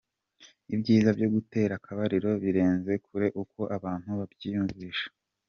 [0.75, 5.07] Ibyiza byo gutera akabariro birenze kure uko abantu babyiyumvisha.